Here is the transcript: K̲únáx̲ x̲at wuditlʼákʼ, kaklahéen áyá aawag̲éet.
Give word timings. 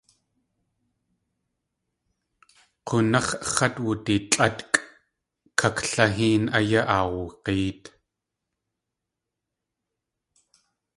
K̲únáx̲ 2.87 3.31
x̲at 3.53 3.75
wuditlʼákʼ, 3.83 4.71
kaklahéen 5.59 6.43
áyá 6.57 6.81
aawag̲éet. 6.97 7.83